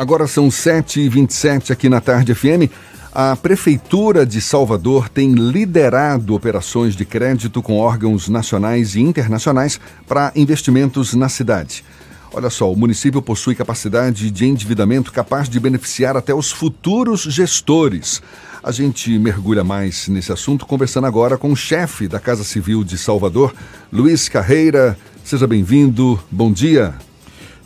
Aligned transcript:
Agora 0.00 0.26
são 0.26 0.48
7h27 0.48 1.70
aqui 1.70 1.86
na 1.86 2.00
Tarde 2.00 2.34
FM. 2.34 2.72
A 3.12 3.36
Prefeitura 3.36 4.24
de 4.24 4.40
Salvador 4.40 5.10
tem 5.10 5.34
liderado 5.34 6.34
operações 6.34 6.96
de 6.96 7.04
crédito 7.04 7.60
com 7.60 7.76
órgãos 7.76 8.26
nacionais 8.26 8.94
e 8.94 9.00
internacionais 9.02 9.78
para 10.08 10.32
investimentos 10.34 11.12
na 11.12 11.28
cidade. 11.28 11.84
Olha 12.32 12.48
só, 12.48 12.72
o 12.72 12.76
município 12.76 13.20
possui 13.20 13.54
capacidade 13.54 14.30
de 14.30 14.46
endividamento 14.46 15.12
capaz 15.12 15.50
de 15.50 15.60
beneficiar 15.60 16.16
até 16.16 16.32
os 16.32 16.50
futuros 16.50 17.24
gestores. 17.24 18.22
A 18.62 18.72
gente 18.72 19.18
mergulha 19.18 19.62
mais 19.62 20.08
nesse 20.08 20.32
assunto 20.32 20.64
conversando 20.64 21.08
agora 21.08 21.36
com 21.36 21.52
o 21.52 21.56
chefe 21.56 22.08
da 22.08 22.18
Casa 22.18 22.42
Civil 22.42 22.84
de 22.84 22.96
Salvador, 22.96 23.52
Luiz 23.92 24.30
Carreira. 24.30 24.96
Seja 25.22 25.46
bem-vindo. 25.46 26.18
Bom 26.30 26.50
dia. 26.50 26.94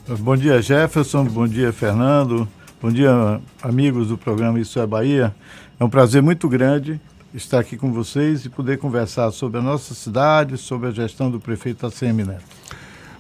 Bom 0.07 0.37
dia, 0.37 0.61
Jefferson. 0.61 1.25
Bom 1.25 1.49
dia, 1.49 1.73
Fernando. 1.73 2.47
Bom 2.81 2.93
dia, 2.93 3.41
amigos 3.63 4.09
do 4.09 4.19
programa 4.19 4.61
Isso 4.61 4.79
é 4.79 4.87
Bahia. 4.87 5.35
É 5.81 5.83
um 5.83 5.89
prazer 5.89 6.21
muito 6.21 6.47
grande 6.47 7.01
estar 7.33 7.59
aqui 7.59 7.79
com 7.79 7.91
vocês 7.91 8.45
e 8.45 8.51
poder 8.51 8.77
conversar 8.77 9.31
sobre 9.31 9.61
a 9.61 9.63
nossa 9.63 9.95
cidade, 9.95 10.59
sobre 10.59 10.89
a 10.89 10.91
gestão 10.91 11.31
do 11.31 11.41
prefeito 11.41 11.87
ACM 11.87 12.23
Neto. 12.23 12.45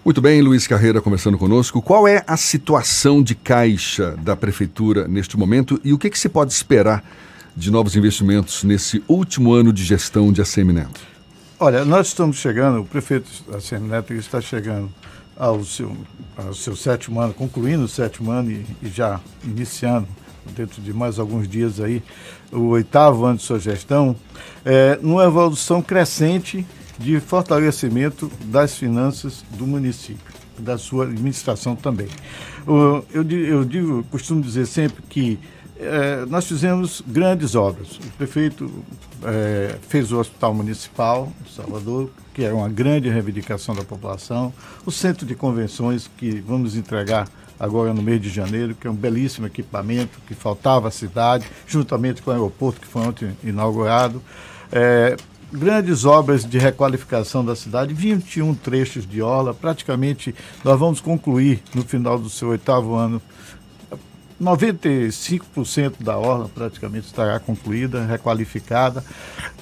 Muito 0.05 0.21
bem, 0.21 0.43
Luiz 0.43 0.67
Carreira 0.67 1.01
conversando 1.01 1.39
conosco. 1.39 1.81
Qual 1.81 2.07
é 2.07 2.23
a 2.27 2.37
situação 2.37 3.23
de 3.23 3.35
caixa 3.35 4.15
da 4.19 4.37
prefeitura 4.37 5.09
neste 5.09 5.39
momento 5.39 5.81
e 5.83 5.95
o 5.95 5.99
que, 5.99 6.11
que 6.11 6.19
se 6.19 6.29
pode 6.29 6.53
esperar 6.53 7.03
de 7.57 7.71
novos 7.71 7.97
investimentos 7.97 8.63
nesse 8.63 9.03
último 9.09 9.55
ano 9.55 9.73
de 9.73 9.83
gestão 9.83 10.31
de 10.31 10.43
ACM 10.43 10.75
Neto? 10.75 11.01
Olha, 11.59 11.83
nós 11.83 12.09
estamos 12.09 12.37
chegando, 12.37 12.83
o 12.83 12.85
prefeito 12.85 13.31
ACM 13.55 13.89
Neto 13.89 14.13
está 14.13 14.39
chegando 14.39 14.93
ao 15.37 15.65
seu, 15.65 15.97
ao 16.37 16.55
seu 16.55 16.77
sétimo 16.77 17.21
ano, 17.21 17.35
concluindo 17.35 17.85
o 17.85 17.89
sétimo 17.89 18.31
ano 18.31 18.51
e, 18.51 18.67
e 18.83 18.89
já 18.89 19.21
iniciando 19.43 20.07
dentro 20.55 20.83
de 20.83 20.93
mais 20.93 21.19
alguns 21.19 21.49
dias 21.49 21.81
aí, 21.81 22.03
o 22.53 22.69
oitavo 22.69 23.25
ano 23.25 23.39
de 23.39 23.43
sua 23.43 23.59
gestão, 23.59 24.15
é, 24.65 24.99
numa 25.01 25.25
evolução 25.25 25.81
crescente 25.81 26.67
de 26.99 27.19
fortalecimento 27.19 28.31
das 28.45 28.77
finanças 28.77 29.45
do 29.53 29.67
município, 29.67 30.35
da 30.59 30.79
sua 30.79 31.05
administração 31.05 31.75
também. 31.75 32.09
Eu, 32.67 33.25
eu 33.25 33.65
digo, 33.65 34.05
costumo 34.11 34.41
dizer 34.41 34.67
sempre 34.67 35.03
que 35.09 35.39
é, 35.79 36.25
nós 36.27 36.47
fizemos 36.47 37.03
grandes 37.07 37.55
obras. 37.55 37.97
O 37.97 38.11
prefeito 38.17 38.71
é, 39.23 39.77
fez 39.89 40.13
o 40.13 40.19
Hospital 40.19 40.55
Municipal 40.55 41.33
de 41.45 41.53
Salvador, 41.53 42.11
que 42.33 42.45
é 42.45 42.53
uma 42.53 42.69
grande 42.69 43.09
reivindicação 43.09 43.75
da 43.75 43.83
população, 43.83 44.53
o 44.87 44.91
Centro 44.91 45.27
de 45.27 45.35
Convenções, 45.35 46.11
que 46.17 46.41
vamos 46.41 46.77
entregar 46.77 47.29
agora 47.59 47.93
no 47.93 48.03
mês 48.03 48.21
de 48.21 48.29
janeiro, 48.29 48.75
que 48.75 48.87
é 48.87 48.91
um 48.91 48.95
belíssimo 48.95 49.47
equipamento 49.47 50.19
que 50.27 50.35
faltava 50.35 50.89
à 50.89 50.91
cidade, 50.91 51.47
juntamente 51.67 52.23
com 52.23 52.31
o 52.31 52.35
aeroporto 52.35 52.81
que 52.81 52.87
foi 52.87 53.03
ontem 53.03 53.37
inaugurado. 53.43 54.23
É, 54.73 55.17
grandes 55.53 56.05
obras 56.05 56.45
de 56.45 56.59
requalificação 56.59 57.45
da 57.45 57.55
cidade, 57.55 57.95
21 57.95 58.55
trechos 58.55 59.07
de 59.07 59.23
orla, 59.23 59.55
praticamente 59.55 60.35
nós 60.65 60.79
vamos 60.79 61.01
concluir 61.01 61.63
no 61.75 61.85
final 61.85 62.19
do 62.19 62.29
seu 62.29 62.49
oitavo 62.49 62.95
ano 62.95 63.23
95% 64.43 65.95
da 66.01 66.17
orla 66.19 66.51
praticamente 66.53 67.07
estará 67.07 67.39
concluída, 67.39 68.05
requalificada. 68.05 69.05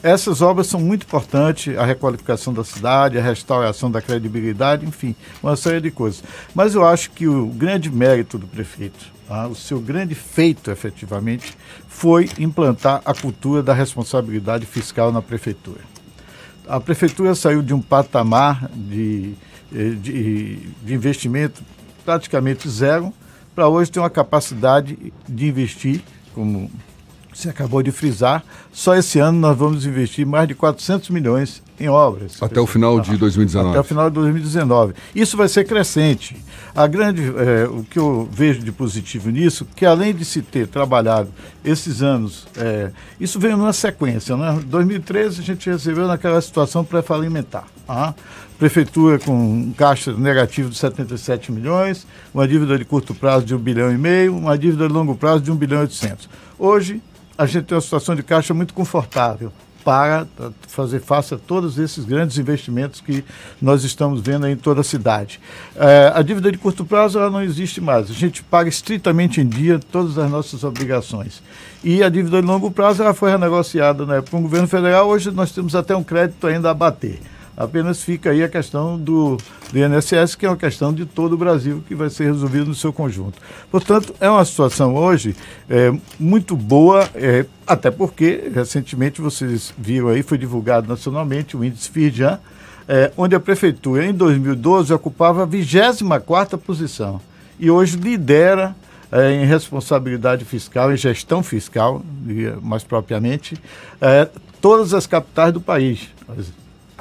Essas 0.02 0.40
obras 0.40 0.66
são 0.66 0.80
muito 0.80 1.04
importantes, 1.04 1.76
a 1.76 1.84
requalificação 1.84 2.52
da 2.52 2.64
cidade, 2.64 3.18
a 3.18 3.22
restauração 3.22 3.90
da 3.90 4.00
credibilidade, 4.00 4.86
enfim, 4.86 5.14
uma 5.42 5.56
série 5.56 5.80
de 5.80 5.90
coisas. 5.90 6.24
Mas 6.54 6.74
eu 6.74 6.86
acho 6.86 7.10
que 7.10 7.28
o 7.28 7.46
grande 7.46 7.90
mérito 7.90 8.38
do 8.38 8.46
prefeito, 8.46 8.98
tá, 9.28 9.46
o 9.46 9.54
seu 9.54 9.78
grande 9.78 10.14
feito 10.14 10.70
efetivamente, 10.70 11.56
foi 11.86 12.30
implantar 12.38 13.02
a 13.04 13.14
cultura 13.14 13.62
da 13.62 13.74
responsabilidade 13.74 14.64
fiscal 14.64 15.12
na 15.12 15.20
prefeitura. 15.20 15.80
A 16.66 16.80
prefeitura 16.80 17.34
saiu 17.34 17.60
de 17.60 17.74
um 17.74 17.80
patamar 17.82 18.70
de, 18.74 19.34
eh, 19.74 19.90
de, 19.90 20.56
de 20.82 20.94
investimento 20.94 21.62
praticamente 22.04 22.68
zero 22.68 23.12
para 23.54 23.68
hoje 23.68 23.90
ter 23.90 24.00
uma 24.00 24.10
capacidade 24.10 25.12
de 25.28 25.48
investir, 25.48 26.02
como 26.34 26.70
você 27.34 27.48
acabou 27.48 27.82
de 27.82 27.90
frisar, 27.90 28.44
só 28.72 28.94
esse 28.94 29.18
ano 29.18 29.38
nós 29.38 29.56
vamos 29.56 29.86
investir 29.86 30.26
mais 30.26 30.46
de 30.46 30.54
400 30.54 31.08
milhões 31.08 31.62
em 31.80 31.88
obras. 31.88 32.42
Até 32.42 32.60
o 32.60 32.66
final 32.66 33.00
de 33.00 33.16
2019. 33.16 33.70
Até 33.70 33.80
o 33.80 33.84
final 33.84 34.10
de 34.10 34.14
2019. 34.14 34.94
Isso 35.14 35.36
vai 35.36 35.48
ser 35.48 35.64
crescente. 35.64 36.36
A 36.74 36.86
grande, 36.86 37.22
é, 37.22 37.64
o 37.66 37.84
que 37.84 37.98
eu 37.98 38.28
vejo 38.30 38.60
de 38.60 38.70
positivo 38.70 39.30
nisso, 39.30 39.66
que 39.74 39.86
além 39.86 40.14
de 40.14 40.24
se 40.24 40.42
ter 40.42 40.66
trabalhado 40.66 41.30
esses 41.64 42.02
anos, 42.02 42.46
é, 42.56 42.90
isso 43.18 43.40
veio 43.40 43.56
numa 43.56 43.72
sequência. 43.72 44.36
Né? 44.36 44.60
Em 44.62 44.68
2013 44.68 45.40
a 45.40 45.44
gente 45.44 45.70
recebeu 45.70 46.06
naquela 46.06 46.40
situação 46.40 46.84
pré-falimentar. 46.84 47.64
Tá? 47.86 48.14
Prefeitura 48.62 49.18
com 49.18 49.32
um 49.32 49.72
caixa 49.76 50.12
negativo 50.12 50.70
de 50.70 50.76
77 50.76 51.50
milhões, 51.50 52.06
uma 52.32 52.46
dívida 52.46 52.78
de 52.78 52.84
curto 52.84 53.12
prazo 53.12 53.44
de 53.44 53.56
1 53.56 53.58
bilhão 53.58 53.90
e 53.90 53.98
meio, 53.98 54.36
uma 54.36 54.56
dívida 54.56 54.86
de 54.86 54.92
longo 54.92 55.16
prazo 55.16 55.42
de 55.42 55.50
1 55.50 55.56
bilhão 55.56 55.80
e 55.80 55.82
800. 55.82 56.28
Hoje, 56.56 57.02
a 57.36 57.44
gente 57.44 57.64
tem 57.64 57.74
uma 57.74 57.80
situação 57.80 58.14
de 58.14 58.22
caixa 58.22 58.54
muito 58.54 58.72
confortável 58.72 59.52
para 59.84 60.28
fazer 60.68 61.00
face 61.00 61.34
a 61.34 61.38
todos 61.38 61.76
esses 61.76 62.04
grandes 62.04 62.38
investimentos 62.38 63.00
que 63.00 63.24
nós 63.60 63.82
estamos 63.82 64.20
vendo 64.20 64.46
em 64.46 64.54
toda 64.54 64.82
a 64.82 64.84
cidade. 64.84 65.40
É, 65.74 66.12
a 66.14 66.22
dívida 66.22 66.52
de 66.52 66.56
curto 66.56 66.84
prazo 66.84 67.18
ela 67.18 67.30
não 67.30 67.42
existe 67.42 67.80
mais. 67.80 68.12
A 68.12 68.14
gente 68.14 68.44
paga 68.44 68.68
estritamente 68.68 69.40
em 69.40 69.48
dia 69.48 69.80
todas 69.90 70.16
as 70.16 70.30
nossas 70.30 70.62
obrigações. 70.62 71.42
E 71.82 72.00
a 72.00 72.08
dívida 72.08 72.40
de 72.40 72.46
longo 72.46 72.70
prazo 72.70 73.02
ela 73.02 73.12
foi 73.12 73.32
renegociada 73.32 74.04
época 74.04 74.30
com 74.30 74.38
o 74.38 74.42
governo 74.42 74.68
federal. 74.68 75.08
Hoje 75.08 75.32
nós 75.32 75.50
temos 75.50 75.74
até 75.74 75.96
um 75.96 76.04
crédito 76.04 76.46
ainda 76.46 76.70
a 76.70 76.74
bater. 76.74 77.18
Apenas 77.56 78.02
fica 78.02 78.30
aí 78.30 78.42
a 78.42 78.48
questão 78.48 78.98
do, 78.98 79.36
do 79.70 79.78
INSS, 79.78 80.34
que 80.34 80.46
é 80.46 80.48
uma 80.48 80.56
questão 80.56 80.92
de 80.92 81.04
todo 81.04 81.34
o 81.34 81.36
Brasil, 81.36 81.82
que 81.86 81.94
vai 81.94 82.08
ser 82.08 82.24
resolvida 82.24 82.64
no 82.64 82.74
seu 82.74 82.92
conjunto. 82.92 83.38
Portanto, 83.70 84.14
é 84.20 84.28
uma 84.28 84.44
situação 84.44 84.94
hoje 84.94 85.36
é, 85.68 85.92
muito 86.18 86.56
boa, 86.56 87.08
é, 87.14 87.44
até 87.66 87.90
porque 87.90 88.50
recentemente 88.54 89.20
vocês 89.20 89.74
viram 89.76 90.08
aí, 90.08 90.22
foi 90.22 90.38
divulgado 90.38 90.88
nacionalmente 90.88 91.56
o 91.56 91.62
índice 91.62 91.90
FIRJAN, 91.90 92.38
é, 92.88 93.12
onde 93.16 93.34
a 93.34 93.40
prefeitura 93.40 94.04
em 94.04 94.12
2012 94.12 94.92
ocupava 94.92 95.42
a 95.42 95.46
24 95.46 96.58
posição 96.58 97.20
e 97.60 97.70
hoje 97.70 97.96
lidera 97.96 98.74
é, 99.10 99.30
em 99.30 99.44
responsabilidade 99.44 100.44
fiscal, 100.44 100.90
em 100.90 100.96
gestão 100.96 101.42
fiscal, 101.42 102.02
mais 102.62 102.82
propriamente, 102.82 103.56
é, 104.00 104.26
todas 104.60 104.94
as 104.94 105.06
capitais 105.06 105.52
do 105.52 105.60
país 105.60 106.08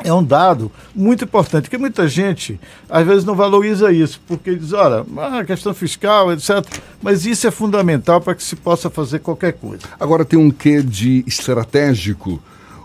é 0.04 0.14
um 0.14 0.24
dado 0.24 0.72
muito 0.96 1.24
importante, 1.24 1.70
que 1.70 1.78
muita 1.78 2.08
gente 2.08 2.60
às 2.90 3.06
vezes 3.06 3.26
não 3.26 3.36
valoriza 3.36 3.92
isso, 3.92 4.22
porque 4.28 4.56
diz, 4.56 4.74
olha, 4.74 5.06
a 5.40 5.44
questão 5.46 5.74
fiscal, 5.74 6.32
etc. 6.32 6.66
Mas 7.02 7.26
isso 7.26 7.48
é 7.48 7.52
fundamental 7.52 8.22
para 8.22 8.36
que 8.36 8.44
se 8.44 8.56
possa 8.56 8.90
fazer 8.90 9.20
qualquer 9.20 9.54
coisa. 9.54 9.84
Agora 10.00 10.26
tem 10.26 10.38
um 10.38 10.52
quê 10.52 10.82
de 10.82 11.24
estratégico 11.28 12.42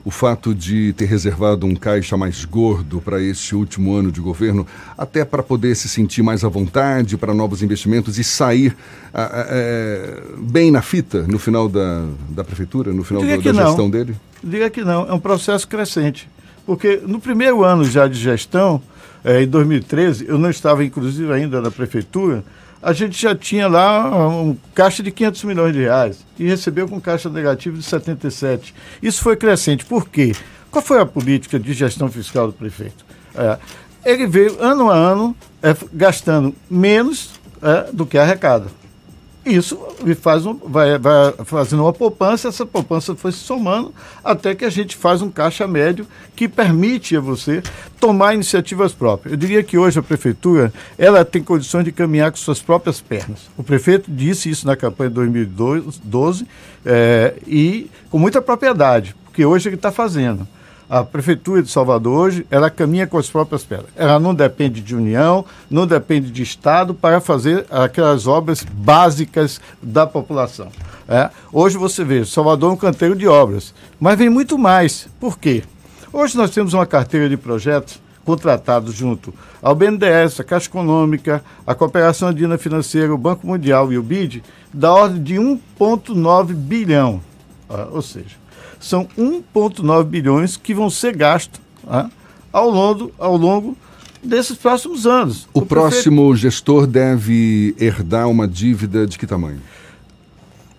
o 0.07 0.11
fato 0.13 0.55
de 0.55 0.93
ter 0.93 1.07
reservado 1.07 1.67
um 1.67 1.75
caixa 1.75 2.17
mais 2.17 2.45
gordo 2.45 3.01
para 3.01 3.21
esse 3.21 3.57
último 3.57 3.93
ano 3.93 4.13
de 4.13 4.21
governo, 4.21 4.65
até 4.97 5.25
para 5.25 5.43
poder 5.43 5.75
se 5.75 5.89
sentir 5.89 6.23
mais 6.23 6.45
à 6.45 6.49
vontade 6.49 7.17
para 7.17 7.35
novos 7.35 7.61
investimentos 7.61 8.17
e 8.17 8.23
sair 8.23 8.77
é, 9.13 10.23
bem 10.39 10.71
na 10.71 10.81
fita 10.81 11.23
no 11.23 11.41
final 11.41 11.69
da, 11.69 12.07
da 12.31 12.45
prefeitura, 12.45 12.93
no 12.93 13.03
final 13.03 13.21
do, 13.21 13.29
da 13.29 13.65
gestão 13.65 13.91
dele? 13.91 14.15
Diga 14.45 14.71
que 14.71 14.85
não, 14.85 15.09
é 15.09 15.13
um 15.13 15.19
processo 15.19 15.67
crescente. 15.67 16.29
Porque 16.67 17.01
no 17.07 17.21
primeiro 17.21 17.65
ano 17.65 17.85
já 17.85 18.09
de 18.09 18.19
gestão, 18.19 18.83
é, 19.25 19.43
em 19.43 19.47
2013, 19.47 20.27
eu 20.29 20.37
não 20.37 20.51
estava 20.51 20.85
inclusive 20.85 21.33
ainda 21.33 21.61
na 21.61 21.71
prefeitura, 21.71 22.45
a 22.83 22.93
gente 22.93 23.21
já 23.21 23.35
tinha 23.35 23.67
lá 23.69 24.29
um 24.29 24.57
caixa 24.75 25.03
de 25.03 25.11
500 25.11 25.45
milhões 25.45 25.73
de 25.73 25.81
reais 25.81 26.25
e 26.39 26.47
recebeu 26.47 26.89
com 26.89 27.01
caixa 27.01 27.29
negativo 27.29 27.79
de 27.79 27.83
77. 27.83 28.75
Isso 29.03 29.23
foi 29.23 29.37
crescente. 29.37 29.85
Por 29.85 30.09
quê? 30.09 30.33
Qual 30.71 30.83
foi 30.83 31.01
a 31.01 31.07
política 31.07 31.59
de 31.59 31.73
gestão 31.73 32.09
fiscal 32.11 32.49
do 32.49 32.53
prefeito? 32.53 33.05
É, 33.35 33.59
ele 34.05 34.27
veio 34.27 34.61
ano 34.63 34.91
a 34.91 34.95
ano 34.95 35.37
é, 35.63 35.75
gastando 35.93 36.55
menos 36.71 37.31
é, 37.63 37.91
do 37.93 38.07
que 38.07 38.19
arrecada. 38.19 38.67
Isso 39.47 39.79
faz 40.21 40.45
um, 40.45 40.55
vai, 40.55 40.99
vai 40.99 41.33
fazendo 41.45 41.85
uma 41.85 41.93
poupança, 41.93 42.49
essa 42.49 42.67
poupança 42.67 43.15
foi 43.15 43.31
se 43.31 43.39
somando 43.39 43.95
até 44.25 44.57
que 44.57 44.65
a 44.65 44.71
gente 44.71 44.97
faz 44.97 45.23
um 45.23 45.31
caixa 45.31 45.69
médio 45.69 46.05
que 46.35 46.49
permite 46.49 47.17
a 47.17 47.21
você 47.21 47.63
tomar 48.01 48.35
iniciativas 48.35 48.93
próprias. 48.93 49.33
Eu 49.33 49.39
diria 49.39 49.63
que 49.63 49.79
hoje 49.79 50.01
a 50.01 50.03
prefeitura 50.03 50.73
ela 50.99 51.25
tem 51.25 51.45
condições 51.45 51.85
de 51.85 51.93
caminhar 51.93 52.33
com 52.33 52.37
suas 52.37 52.61
próprias 52.61 53.01
pernas. 53.01 53.49
O 53.57 53.63
prefeito 53.63 54.11
disse 54.11 54.51
isso 54.51 54.67
na 54.67 54.75
campanha 54.75 55.11
de 55.11 55.15
2012 55.15 56.45
é, 56.85 57.35
e 57.47 57.89
com 58.11 58.19
muita 58.19 58.43
propriedade, 58.43 59.15
porque 59.25 59.45
hoje 59.45 59.69
ele 59.69 59.77
está 59.77 59.93
fazendo. 59.93 60.47
A 60.89 61.03
Prefeitura 61.03 61.63
de 61.63 61.69
Salvador 61.69 62.17
hoje, 62.17 62.47
ela 62.49 62.71
caminha 62.71 63.09
com 63.09 63.19
as 63.19 63.29
próprias 63.29 63.65
pernas. 63.65 63.89
Ela 63.97 64.21
não 64.21 64.33
depende 64.33 64.81
de 64.81 64.95
União, 64.95 65.45
não 65.69 65.85
depende 65.85 66.31
de 66.31 66.45
Estado 66.45 66.95
para 66.95 67.21
fazer 67.21 67.67
aquelas 67.71 68.29
obras 68.29 68.63
básicas 68.63 69.61
da 69.83 70.07
população. 70.07 70.69
É? 71.09 71.29
Hoje 71.53 71.77
você 71.77 72.05
vê, 72.05 72.25
Salvador 72.25 72.71
é 72.71 72.75
um 72.75 72.77
canteiro 72.77 73.17
de 73.17 73.27
obras, 73.27 73.75
mas 73.99 74.17
vem 74.17 74.31
muito 74.31 74.57
mais. 74.57 75.09
Por 75.19 75.39
quê? 75.39 75.65
Hoje 76.13 76.37
nós 76.37 76.51
temos 76.51 76.73
uma 76.73 76.87
carteira 76.87 77.29
de 77.29 77.37
projetos 77.37 78.01
contratados 78.25 78.95
junto 78.95 79.35
ao 79.61 79.75
BNDES, 79.75 80.41
a 80.41 80.45
Caixa 80.45 80.69
Econômica, 80.69 81.43
a 81.67 81.75
Cooperação 81.75 82.29
Andina 82.29 82.59
Financeira, 82.59 83.13
o 83.13 83.19
Banco 83.19 83.47
Mundial 83.47 83.93
e 83.93 83.99
o 83.99 84.03
BID, 84.03 84.43
da 84.73 84.93
ordem 84.93 85.23
de 85.23 85.35
1,9 85.35 86.55
bilhão. 86.55 87.21
Ah, 87.69 87.89
ou 87.91 88.03
seja, 88.03 88.37
são 88.81 89.09
1,9 89.19 90.05
bilhões 90.05 90.57
que 90.57 90.75
vão 90.75 90.91
ser 90.91 91.17
gastos 91.17 91.61
ah, 91.87 92.09
ao, 92.53 92.71
longo, 92.71 93.13
ao 93.19 93.37
longo 93.37 93.77
desses 94.23 94.57
próximos 94.57 95.07
anos. 95.07 95.49
O, 95.55 95.61
o 95.61 95.67
próximo 95.67 96.23
prefeito... 96.29 96.37
gestor 96.37 96.87
deve 96.87 97.75
herdar 97.79 98.29
uma 98.29 98.47
dívida 98.47 99.07
de 99.07 99.19
que 99.19 99.27
tamanho? 99.27 99.61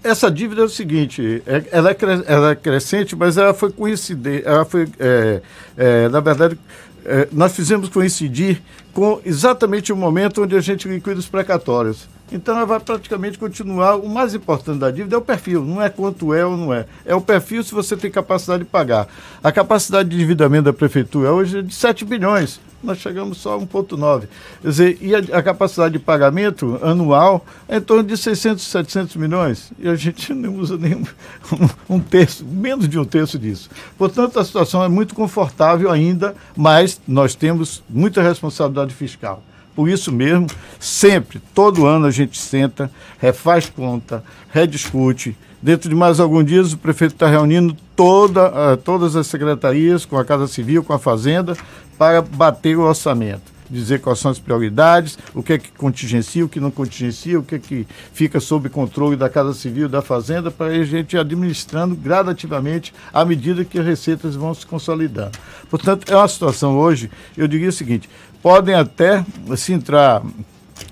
Essa 0.04 0.32
dívida 0.32 0.62
é 0.62 0.66
o 0.66 0.70
seguinte, 0.70 1.42
é, 1.46 1.64
ela, 1.72 1.92
é, 1.92 1.96
ela 2.28 2.52
é 2.52 2.56
crescente, 2.56 3.16
mas 3.16 3.36
ela 3.36 3.54
foi 3.54 3.72
coincidente, 3.72 4.44
ela 4.46 4.64
foi, 4.64 4.88
é, 5.00 5.42
é, 5.76 6.10
na 6.10 6.20
verdade, 6.22 6.58
é, 7.04 7.28
nós 7.32 7.54
fizemos 7.54 7.90
coincidir 7.90 8.62
com 8.94 9.20
exatamente 9.26 9.92
o 9.92 9.96
momento 9.96 10.44
onde 10.44 10.56
a 10.56 10.62
gente 10.62 10.88
liquida 10.88 11.20
os 11.20 11.28
precatórios. 11.28 12.08
Então 12.32 12.56
ela 12.56 12.66
vai 12.66 12.80
praticamente 12.80 13.38
continuar. 13.38 13.96
O 13.96 14.10
mais 14.10 14.34
importante 14.34 14.80
da 14.80 14.92
dívida 14.92 15.16
é 15.16 15.20
o 15.20 15.22
perfil, 15.22 15.64
não 15.64 15.82
é 15.82 15.90
quanto 15.90 16.34
é 16.34 16.46
ou 16.46 16.58
não 16.58 16.74
é. 16.74 16.86
É 17.06 17.16
o 17.16 17.22
perfil 17.22 17.64
se 17.64 17.74
você 17.74 17.96
tem 17.96 18.12
capacidade 18.12 18.64
de 18.64 18.70
pagar. 18.70 19.08
A 19.44 19.52
capacidade 19.52 20.10
de 20.10 20.16
endividamento 20.16 20.66
da 20.66 20.74
prefeitura 20.74 21.32
hoje 21.32 21.60
é 21.60 21.62
de 21.62 21.74
7 21.74 22.04
bilhões. 22.04 22.60
Nós 22.84 23.00
chegamos 23.00 23.40
só 23.40 23.56
a 23.56 23.60
1,9. 23.60 24.28
Quer 24.62 24.68
dizer, 24.68 24.98
e 25.02 25.16
a, 25.16 25.20
a, 25.20 25.42
capacidade 25.42 25.94
de 25.94 26.00
pagamento 26.00 26.80
anual 26.84 27.44
é 27.68 27.78
em 27.78 27.82
torno 27.82 28.04
de 28.04 28.16
600, 28.16 28.64
700 28.64 29.16
milhões. 29.16 29.72
E 29.80 29.88
a 29.88 29.96
gente 29.96 30.32
não 30.36 30.56
usa 30.56 30.78
nem 30.78 30.96
um, 30.96 31.96
um 31.96 32.00
terço, 32.00 32.46
menos 32.46 32.88
de 32.88 33.00
um 33.00 33.06
terço 33.06 33.40
disso. 33.40 33.70
Portanto, 33.98 34.40
a 34.40 34.46
situação 34.46 34.84
é 34.84 34.88
muito 34.88 35.16
confortável 35.16 35.90
ainda, 35.90 36.36
mas 36.56 37.02
nós 37.08 37.34
temos 37.34 37.84
muita 37.90 38.22
responsabilidade 38.22 38.94
fiscal. 38.94 39.42
Por 39.78 39.88
isso 39.88 40.12
mesmo, 40.12 40.48
sempre, 40.80 41.40
todo 41.54 41.86
ano 41.86 42.08
a 42.08 42.10
gente 42.10 42.36
senta, 42.40 42.90
refaz 43.20 43.70
conta, 43.70 44.24
rediscute. 44.50 45.38
Dentro 45.62 45.88
de 45.88 45.94
mais 45.94 46.20
alguns 46.20 46.48
dias, 46.48 46.74
o 46.74 46.80
prefeito 46.80 47.14
está 47.14 47.28
reunindo 47.28 47.78
toda, 47.96 48.48
uh, 48.48 48.78
todas 48.78 49.16
as 49.16 49.28
secretarias, 49.28 50.04
com 50.04 50.18
a 50.18 50.26
Casa 50.26 50.48
Civil, 50.48 50.84
com 50.84 50.94
a 50.94 50.98
Fazenda, 50.98 51.56
para 51.96 52.24
bater 52.24 52.76
o 52.76 52.82
orçamento 52.82 53.56
dizer 53.70 54.00
quais 54.00 54.20
são 54.20 54.32
as 54.32 54.40
prioridades, 54.40 55.18
o 55.34 55.44
que 55.44 55.54
é 55.54 55.58
que 55.58 55.72
contingencia, 55.72 56.46
o 56.46 56.50
que 56.50 56.60
não 56.60 56.72
contingencia, 56.72 57.40
o 57.40 57.44
que 57.44 57.56
é 57.56 57.60
que 57.60 57.88
fica 58.14 58.40
sob 58.40 58.70
controle 58.70 59.16
da 59.16 59.30
Casa 59.30 59.54
Civil, 59.54 59.90
da 59.90 60.02
Fazenda, 60.02 60.50
para 60.50 60.68
a 60.68 60.84
gente 60.84 61.18
administrando 61.18 61.96
gradativamente 61.96 62.94
à 63.14 63.24
medida 63.26 63.66
que 63.66 63.80
as 63.80 63.86
receitas 63.86 64.36
vão 64.36 64.54
se 64.54 64.66
consolidando. 64.66 65.38
Portanto, 65.70 66.12
é 66.12 66.16
uma 66.16 66.28
situação 66.28 66.78
hoje, 66.78 67.10
eu 67.38 67.48
diria 67.48 67.70
o 67.70 67.74
seguinte, 67.74 68.10
podem 68.42 68.76
até, 68.76 69.26
se 69.56 69.74
entrar 69.74 70.22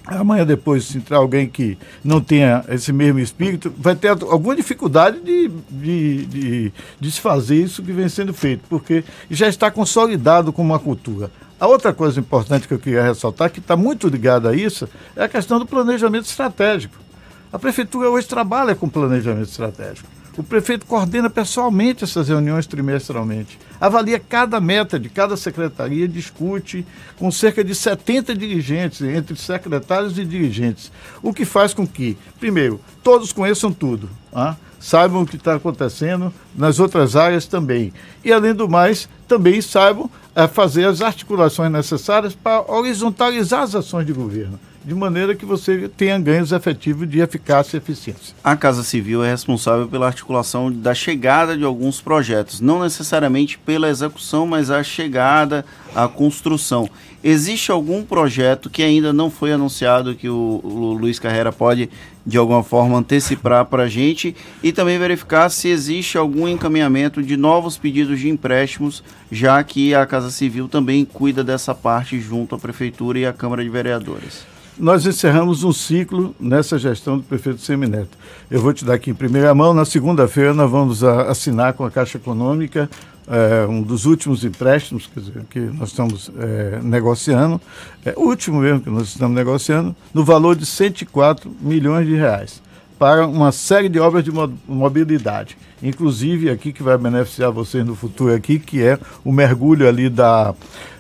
amanhã 0.06 0.46
depois, 0.46 0.86
se 0.86 0.98
entrar 0.98 1.18
alguém 1.18 1.48
que 1.48 1.78
não 2.04 2.22
tenha 2.22 2.64
esse 2.70 2.94
mesmo 2.94 3.20
espírito, 3.20 3.74
vai 3.78 3.96
ter 3.96 4.10
alguma 4.10 4.56
dificuldade 4.56 5.20
de, 5.20 5.50
de, 5.70 6.26
de, 6.26 6.74
de 7.00 7.12
se 7.12 7.20
fazer 7.20 7.56
isso 7.56 7.82
que 7.82 7.92
vem 7.92 8.08
sendo 8.08 8.34
feito, 8.34 8.64
porque 8.70 9.04
já 9.30 9.48
está 9.48 9.72
consolidado 9.72 10.54
como 10.54 10.72
uma 10.72 10.80
cultura. 10.80 11.32
A 11.60 11.68
outra 11.68 11.94
coisa 11.94 12.20
importante 12.20 12.68
que 12.68 12.74
eu 12.74 12.80
queria 12.80 13.04
ressaltar, 13.04 13.50
que 13.50 13.60
está 13.60 13.76
muito 13.76 14.08
ligada 14.08 14.50
a 14.50 14.56
isso, 14.56 14.88
é 15.16 15.24
a 15.24 15.30
questão 15.30 15.58
do 15.58 15.66
planejamento 15.66 16.26
estratégico. 16.26 16.96
A 17.52 17.58
prefeitura 17.58 18.10
hoje 18.10 18.28
trabalha 18.28 18.76
com 18.76 18.90
planejamento 18.90 19.50
estratégico. 19.50 20.08
O 20.38 20.44
prefeito 20.44 20.86
coordena 20.86 21.30
pessoalmente 21.30 22.04
essas 22.04 22.28
reuniões 22.28 22.68
trimestralmente, 22.68 23.58
avalia 23.80 24.20
cada 24.20 24.60
meta 24.60 25.00
de 25.00 25.08
cada 25.08 25.38
secretaria, 25.38 26.10
discute 26.10 26.86
com 27.18 27.32
cerca 27.32 27.64
de 27.64 27.74
70 27.74 28.36
dirigentes, 28.36 29.02
entre 29.02 29.38
secretários 29.38 30.20
e 30.20 30.26
dirigentes, 30.26 30.92
o 31.24 31.34
que 31.34 31.46
faz 31.46 31.74
com 31.74 31.88
que, 31.88 32.18
primeiro, 32.38 32.82
todos 33.02 33.32
conheçam 33.32 33.72
tudo, 33.72 34.10
ah, 34.34 34.58
saibam 34.78 35.22
o 35.22 35.26
que 35.26 35.38
está 35.38 35.56
acontecendo 35.56 36.34
nas 36.54 36.80
outras 36.80 37.16
áreas 37.16 37.46
também. 37.46 37.94
E, 38.24 38.34
além 38.34 38.54
do 38.54 38.68
mais, 38.68 39.08
também 39.30 39.62
saibam 39.62 40.12
é, 40.36 40.50
fazer 40.50 40.86
as 40.86 41.02
articulações 41.02 41.72
necessárias 41.72 42.36
para 42.36 42.70
horizontalizar 42.70 43.62
as 43.62 43.74
ações 43.74 44.06
de 44.06 44.12
governo 44.12 44.60
de 44.86 44.94
maneira 44.94 45.34
que 45.34 45.46
você 45.46 45.90
tenha 45.90 46.20
ganhos 46.20 46.52
efetivos 46.52 47.10
de 47.10 47.20
eficácia 47.20 47.76
e 47.76 47.80
eficiência. 47.80 48.36
A 48.44 48.56
Casa 48.56 48.84
Civil 48.84 49.24
é 49.24 49.32
responsável 49.32 49.88
pela 49.88 50.06
articulação 50.06 50.72
da 50.72 50.94
chegada 50.94 51.58
de 51.58 51.64
alguns 51.64 52.00
projetos, 52.00 52.62
não 52.62 52.84
necessariamente 52.84 53.58
pela 53.58 53.90
execução, 53.90 54.46
mas 54.46 54.70
a 54.70 54.84
chegada, 54.84 55.66
a 55.96 56.08
construção. 56.08 56.88
Existe 57.24 57.72
algum 57.72 58.04
projeto 58.04 58.70
que 58.70 58.84
ainda 58.84 59.12
não 59.12 59.32
foi 59.32 59.52
anunciado 59.52 60.14
que 60.14 60.30
o, 60.30 60.62
o 60.64 60.94
Luiz 60.94 61.18
Carreira 61.18 61.52
pode 61.52 61.90
de 62.24 62.38
alguma 62.38 62.64
forma 62.64 63.00
antecipar 63.00 63.66
para 63.66 63.84
a 63.84 63.90
gente 63.90 64.36
e 64.62 64.72
também 64.72 65.00
verificar 65.00 65.50
se 65.50 65.68
existe 65.68 66.16
algum 66.16 66.48
encaminhamento 66.48 67.24
de 67.24 67.36
novos 67.36 67.76
pedidos 67.76 68.20
de 68.20 68.30
empréstimos, 68.30 69.04
já 69.32 69.64
que 69.64 69.96
a 69.96 70.06
Casa 70.06 70.30
Civil 70.30 70.68
também 70.68 71.04
cuida 71.06 71.44
dessa 71.44 71.74
parte 71.74 72.20
junto 72.22 72.54
à 72.54 72.60
Prefeitura 72.60 73.18
e 73.18 73.26
à 73.26 73.34
Câmara 73.34 73.64
de 73.64 73.70
Vereadores 73.70 74.55
nós 74.78 75.06
encerramos 75.06 75.64
um 75.64 75.72
ciclo 75.72 76.36
nessa 76.40 76.78
gestão 76.78 77.18
do 77.18 77.24
prefeito 77.24 77.62
Semineto. 77.62 78.18
Eu 78.50 78.62
vou 78.62 78.74
te 78.74 78.84
dar 78.84 78.96
aqui 78.96 79.12
em 79.12 79.16
primeira 79.16 79.54
mão, 79.56 79.74
na 79.74 79.86
segunda-feira 79.86 80.54
nós 80.54 80.70
vamos 80.70 81.04
assinar 81.04 81.74
com 81.74 81.86
a 81.86 81.92
Caixa 81.92 82.18
Econômica 82.18 82.90
é, 83.28 83.66
um 83.66 83.82
dos 83.82 84.06
últimos 84.06 84.44
empréstimos 84.44 85.10
dizer, 85.16 85.44
que 85.50 85.60
nós 85.60 85.90
estamos 85.90 86.32
é, 86.38 86.80
negociando, 86.84 87.60
é 88.06 88.14
o 88.16 88.22
último 88.22 88.60
mesmo 88.60 88.82
que 88.82 88.90
nós 88.90 89.08
estamos 89.08 89.36
negociando, 89.36 89.96
no 90.14 90.24
valor 90.24 90.56
de 90.56 90.66
104 90.66 91.52
milhões 91.60 92.06
de 92.06 92.16
reais 92.16 92.62
para 93.00 93.26
uma 93.26 93.52
série 93.52 93.90
de 93.90 94.00
obras 94.00 94.24
de 94.24 94.32
mobilidade, 94.68 95.58
inclusive 95.88 96.50
aqui 96.50 96.74
que 96.74 96.84
vai 96.84 96.98
beneficiar 96.98 97.52
vocês 97.52 97.86
no 97.86 97.96
futuro 97.96 98.34
aqui, 98.34 98.60
que 98.60 98.82
é 98.84 99.00
o 99.24 99.32
mergulho 99.32 99.88
ali 99.88 100.10
da 100.10 100.54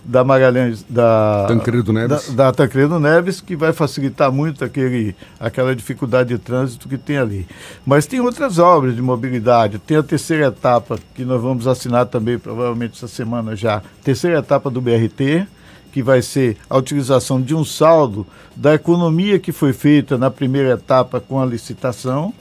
da 0.08 0.24
Magalhães 0.24 0.86
da 0.88 1.46
Tancredo 1.48 1.92
Neves, 1.92 2.30
da, 2.30 2.46
da 2.46 2.52
Tancredo 2.52 3.00
Neves, 3.00 3.42
que 3.42 3.56
vai 3.56 3.74
facilitar 3.74 4.32
muito 4.32 4.64
aquele 4.64 5.16
aquela 5.40 5.76
dificuldade 5.76 6.30
de 6.30 6.38
trânsito 6.38 6.88
que 6.88 6.98
tem 6.98 7.18
ali. 7.18 7.48
Mas 7.84 8.06
tem 8.06 8.20
outras 8.20 8.60
obras 8.60 8.96
de 8.96 9.02
mobilidade, 9.02 9.80
tem 9.80 9.98
a 9.98 10.04
terceira 10.04 10.48
etapa 10.48 11.00
que 11.16 11.26
nós 11.26 11.42
vamos 11.42 11.68
assinar 11.68 12.06
também 12.06 12.38
provavelmente 12.38 12.94
essa 12.98 13.08
semana 13.08 13.56
já, 13.56 13.82
terceira 14.04 14.38
etapa 14.40 14.70
do 14.70 14.80
BRT, 14.80 15.48
que 15.96 16.04
vai 16.04 16.22
ser 16.22 16.58
a 16.70 16.78
utilização 16.78 17.42
de 17.42 17.56
um 17.56 17.64
saldo 17.64 18.28
da 18.54 18.74
economia 18.74 19.40
que 19.40 19.54
foi 19.54 19.72
feita 19.72 20.18
na 20.18 20.30
primeira 20.30 20.74
etapa 20.74 21.22
com 21.22 21.42
a 21.42 21.46
licitação, 21.46 22.34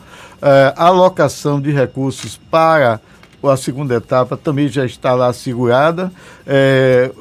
eh, 0.42 0.74
a 0.76 0.86
alocação 0.86 1.60
de 1.60 1.70
recursos 1.70 2.36
para 2.50 3.00
a 3.44 3.56
segunda 3.56 3.94
etapa 3.94 4.36
também 4.36 4.66
já 4.66 4.84
está 4.84 5.14
lá 5.14 5.32
segurada. 5.32 6.10
É, 6.44 7.12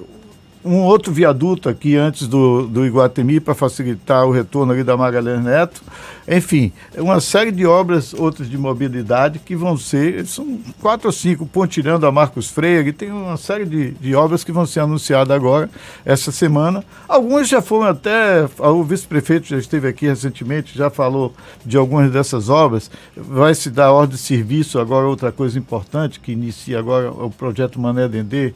um 0.66 0.80
outro 0.80 1.12
viaduto 1.12 1.68
aqui 1.68 1.96
antes 1.96 2.28
do, 2.28 2.66
do 2.68 2.86
Iguatemi 2.86 3.40
para 3.40 3.54
facilitar 3.54 4.26
o 4.26 4.32
retorno 4.32 4.72
ali 4.72 4.84
da 4.84 4.96
Magalhães 4.96 5.44
Neto. 5.44 5.82
Enfim, 6.28 6.72
uma 6.98 7.20
série 7.20 7.52
de 7.52 7.66
obras, 7.66 8.14
outras 8.14 8.50
de 8.50 8.58
mobilidade, 8.58 9.40
que 9.40 9.58
vão 9.58 9.78
ser, 9.78 10.26
são 10.26 10.58
quatro 10.82 11.08
ou 11.08 11.12
cinco, 11.12 11.46
pontilhando 11.46 12.06
a 12.06 12.12
Marcos 12.12 12.50
Freire, 12.50 12.94
tem 12.94 13.12
uma 13.12 13.36
série 13.36 13.66
de, 13.66 13.92
de 13.92 14.16
obras 14.16 14.42
que 14.44 14.52
vão 14.52 14.66
ser 14.66 14.80
anunciadas 14.80 15.36
agora, 15.36 15.70
essa 16.06 16.32
semana. 16.32 16.84
Algumas 17.10 17.50
já 17.50 17.62
foram 17.62 17.88
até, 17.88 18.48
o 18.58 18.84
vice-prefeito 18.84 19.48
já 19.48 19.58
esteve 19.58 19.88
aqui 19.88 20.08
recentemente, 20.08 20.78
já 20.78 20.90
falou 20.90 21.34
de 21.66 21.76
algumas 21.76 22.10
dessas 22.10 22.48
obras. 22.48 22.90
Vai 23.18 23.54
se 23.54 23.70
dar 23.70 23.92
ordem 23.92 24.16
de 24.16 24.22
serviço 24.22 24.80
agora, 24.80 25.06
outra 25.06 25.32
coisa 25.32 25.60
importante, 25.60 26.22
que 26.22 26.32
inicia 26.32 26.80
agora 26.80 27.12
o 27.12 27.30
projeto 27.30 27.82
Mané 27.82 28.08
Dendê, 28.08 28.54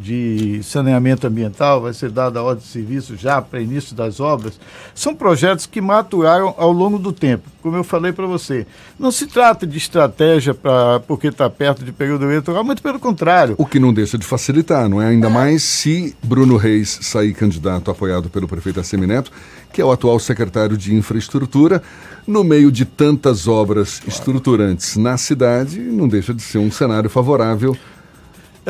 de 0.00 0.62
saneamento 0.62 1.26
ambiental, 1.26 1.82
vai 1.82 1.92
ser 1.92 2.10
dada 2.10 2.40
a 2.40 2.42
ordem 2.42 2.64
de 2.64 2.70
serviço 2.70 3.16
já 3.16 3.42
para 3.42 3.60
início 3.60 3.94
das 3.94 4.18
obras, 4.18 4.58
são 4.94 5.14
projetos 5.14 5.66
que 5.66 5.80
maturaram 5.80 6.54
ao 6.56 6.72
longo 6.72 6.98
do 6.98 7.12
tempo. 7.12 7.48
Como 7.62 7.76
eu 7.76 7.84
falei 7.84 8.10
para 8.10 8.26
você, 8.26 8.66
não 8.98 9.12
se 9.12 9.26
trata 9.26 9.66
de 9.66 9.76
estratégia 9.76 10.54
para 10.54 11.00
porque 11.00 11.26
está 11.26 11.50
perto 11.50 11.84
de 11.84 11.92
período 11.92 12.24
eleitoral, 12.24 12.64
muito 12.64 12.82
pelo 12.82 12.98
contrário. 12.98 13.54
O 13.58 13.66
que 13.66 13.78
não 13.78 13.92
deixa 13.92 14.16
de 14.16 14.24
facilitar, 14.24 14.88
não 14.88 15.02
é? 15.02 15.08
Ainda 15.08 15.26
é. 15.26 15.30
mais 15.30 15.62
se 15.62 16.16
Bruno 16.22 16.56
Reis 16.56 16.98
sair 17.02 17.34
candidato 17.34 17.90
apoiado 17.90 18.30
pelo 18.30 18.48
prefeito 18.48 18.80
Assemineto, 18.80 19.30
que 19.72 19.82
é 19.82 19.84
o 19.84 19.92
atual 19.92 20.18
secretário 20.18 20.76
de 20.76 20.94
Infraestrutura, 20.94 21.82
no 22.26 22.42
meio 22.42 22.72
de 22.72 22.84
tantas 22.84 23.46
obras 23.46 23.98
claro. 23.98 24.10
estruturantes 24.10 24.96
na 24.96 25.18
cidade, 25.18 25.78
não 25.78 26.08
deixa 26.08 26.32
de 26.32 26.42
ser 26.42 26.58
um 26.58 26.70
cenário 26.70 27.10
favorável 27.10 27.76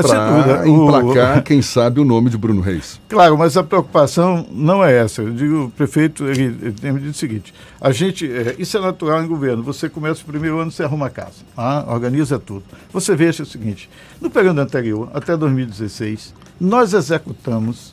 É 0.00 0.08
para 0.08 0.68
emplacar, 0.68 1.38
o... 1.38 1.42
quem 1.42 1.62
sabe, 1.62 2.00
o 2.00 2.04
nome 2.04 2.30
de 2.30 2.38
Bruno 2.38 2.60
Reis. 2.60 3.00
Claro, 3.08 3.36
mas 3.38 3.56
a 3.56 3.62
preocupação 3.62 4.46
não 4.50 4.84
é 4.84 4.96
essa. 4.96 5.22
Eu 5.22 5.32
digo, 5.32 5.64
o 5.64 5.70
prefeito 5.70 6.26
ele, 6.26 6.44
ele 6.44 6.72
tem 6.72 6.92
me 6.92 7.00
dito 7.00 7.12
o 7.12 7.18
seguinte: 7.18 7.54
a 7.80 7.92
gente, 7.92 8.30
é, 8.30 8.56
isso 8.58 8.76
é 8.76 8.80
natural 8.80 9.22
em 9.22 9.26
governo. 9.26 9.62
Você 9.62 9.88
começa 9.88 10.22
o 10.22 10.26
primeiro 10.26 10.58
ano, 10.58 10.70
você 10.70 10.82
arruma 10.82 11.06
a 11.06 11.10
casa, 11.10 11.42
ah, 11.56 11.84
organiza 11.88 12.38
tudo. 12.38 12.64
Você 12.92 13.14
veja 13.14 13.42
o 13.42 13.46
seguinte: 13.46 13.88
no 14.20 14.30
período 14.30 14.60
anterior, 14.60 15.10
até 15.14 15.36
2016, 15.36 16.34
nós 16.60 16.92
executamos 16.94 17.92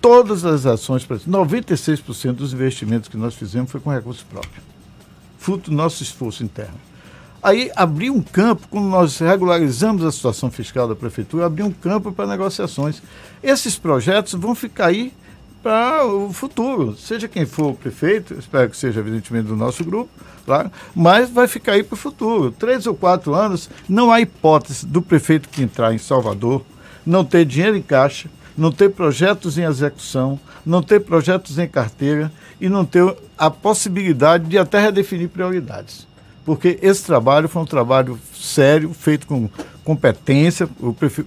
todas 0.00 0.44
as 0.44 0.66
ações, 0.66 1.06
96% 1.06 2.32
dos 2.32 2.52
investimentos 2.52 3.08
que 3.08 3.16
nós 3.16 3.34
fizemos 3.34 3.70
foi 3.70 3.80
com 3.80 3.90
recursos 3.90 4.22
próprios, 4.22 4.64
fruto 5.38 5.70
do 5.70 5.76
nosso 5.76 6.02
esforço 6.02 6.42
interno. 6.42 6.89
Aí 7.42 7.70
abriu 7.74 8.14
um 8.14 8.20
campo, 8.20 8.68
quando 8.70 8.86
nós 8.86 9.18
regularizamos 9.18 10.04
a 10.04 10.12
situação 10.12 10.50
fiscal 10.50 10.86
da 10.86 10.94
prefeitura, 10.94 11.46
abriu 11.46 11.66
um 11.66 11.72
campo 11.72 12.12
para 12.12 12.26
negociações. 12.26 13.02
Esses 13.42 13.78
projetos 13.78 14.34
vão 14.34 14.54
ficar 14.54 14.86
aí 14.86 15.12
para 15.62 16.06
o 16.06 16.32
futuro, 16.32 16.96
seja 16.96 17.28
quem 17.28 17.44
for 17.44 17.72
o 17.72 17.74
prefeito, 17.74 18.34
espero 18.34 18.70
que 18.70 18.76
seja 18.76 19.00
evidentemente 19.00 19.48
do 19.48 19.56
nosso 19.56 19.84
grupo, 19.84 20.10
claro, 20.44 20.70
mas 20.94 21.28
vai 21.28 21.46
ficar 21.46 21.72
aí 21.72 21.82
para 21.82 21.94
o 21.94 21.98
futuro. 21.98 22.50
Três 22.50 22.86
ou 22.86 22.94
quatro 22.94 23.34
anos, 23.34 23.68
não 23.88 24.10
há 24.10 24.20
hipótese 24.20 24.86
do 24.86 25.02
prefeito 25.02 25.48
que 25.48 25.62
entrar 25.62 25.94
em 25.94 25.98
Salvador 25.98 26.62
não 27.04 27.24
ter 27.24 27.44
dinheiro 27.44 27.76
em 27.76 27.82
caixa, 27.82 28.28
não 28.56 28.70
ter 28.70 28.90
projetos 28.90 29.56
em 29.56 29.64
execução, 29.64 30.38
não 30.64 30.82
ter 30.82 31.00
projetos 31.00 31.58
em 31.58 31.66
carteira 31.66 32.30
e 32.60 32.68
não 32.68 32.84
ter 32.84 33.16
a 33.38 33.50
possibilidade 33.50 34.44
de 34.44 34.58
até 34.58 34.80
redefinir 34.80 35.28
prioridades 35.28 36.09
porque 36.44 36.78
esse 36.82 37.04
trabalho 37.04 37.48
foi 37.48 37.62
um 37.62 37.66
trabalho 37.66 38.18
sério, 38.34 38.92
feito 38.92 39.26
com 39.26 39.48
competência, 39.84 40.68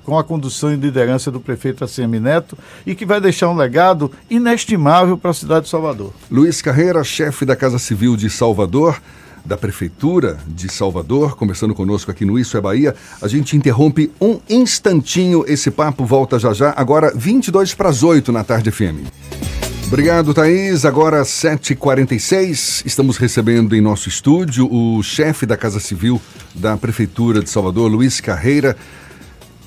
com 0.03 0.17
a 0.17 0.23
condução 0.23 0.73
e 0.73 0.75
liderança 0.75 1.29
do 1.29 1.39
prefeito 1.39 1.83
ACM 1.83 2.19
Neto, 2.19 2.57
e 2.85 2.95
que 2.95 3.05
vai 3.05 3.19
deixar 3.19 3.49
um 3.49 3.55
legado 3.55 4.11
inestimável 4.29 5.17
para 5.17 5.31
a 5.31 5.33
cidade 5.33 5.65
de 5.65 5.69
Salvador. 5.71 6.13
Luiz 6.29 6.61
Carreira, 6.61 7.03
chefe 7.03 7.45
da 7.45 7.55
Casa 7.55 7.79
Civil 7.79 8.15
de 8.15 8.29
Salvador, 8.29 9.01
da 9.45 9.57
Prefeitura 9.57 10.37
de 10.47 10.71
Salvador, 10.71 11.35
conversando 11.35 11.75
conosco 11.75 12.09
aqui 12.09 12.23
no 12.25 12.39
Isso 12.39 12.55
é 12.55 12.61
Bahia. 12.61 12.95
A 13.21 13.27
gente 13.27 13.57
interrompe 13.57 14.11
um 14.21 14.39
instantinho, 14.49 15.43
esse 15.47 15.69
papo 15.69 16.05
volta 16.05 16.39
já 16.39 16.53
já, 16.53 16.73
agora 16.77 17.11
22 17.13 17.73
para 17.73 17.89
as 17.89 18.03
8 18.03 18.31
na 18.31 18.43
tarde 18.43 18.71
FM. 18.71 19.62
Obrigado, 19.93 20.33
Thaís. 20.33 20.85
Agora 20.85 21.21
7h46, 21.21 22.83
estamos 22.83 23.15
recebendo 23.17 23.75
em 23.75 23.79
nosso 23.79 24.09
estúdio 24.09 24.67
o 24.73 25.03
chefe 25.03 25.45
da 25.45 25.55
Casa 25.55 25.79
Civil 25.79 26.19
da 26.55 26.75
Prefeitura 26.75 27.43
de 27.43 27.49
Salvador, 27.51 27.91
Luiz 27.91 28.19
Carreira. 28.19 28.75